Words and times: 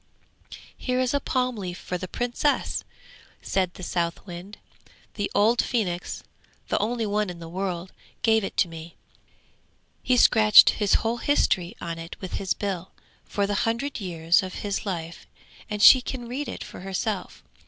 'Here 0.75 0.99
is 0.99 1.13
a 1.13 1.19
palm 1.19 1.55
leaf 1.57 1.77
for 1.77 1.95
the 1.95 2.07
Princess!' 2.07 2.83
said 3.43 3.75
the 3.75 3.83
Southwind. 3.83 4.57
'The 5.13 5.29
old 5.35 5.63
phoenix, 5.63 6.23
the 6.69 6.79
only 6.79 7.05
one 7.05 7.29
in 7.29 7.37
the 7.37 7.47
world, 7.47 7.93
gave 8.23 8.43
it 8.43 8.57
to 8.57 8.67
me. 8.67 8.95
He 10.01 10.15
has 10.15 10.21
scratched 10.23 10.71
his 10.71 10.95
whole 11.05 11.17
history 11.17 11.75
on 11.79 11.99
it 11.99 12.19
with 12.19 12.37
his 12.41 12.55
bill, 12.55 12.89
for 13.25 13.45
the 13.45 13.53
hundred 13.53 13.99
years 13.99 14.41
of 14.41 14.55
his 14.65 14.87
life, 14.87 15.27
and 15.69 15.83
she 15.83 16.01
can 16.01 16.27
read 16.27 16.47
it 16.49 16.63
for 16.63 16.79
herself. 16.79 17.43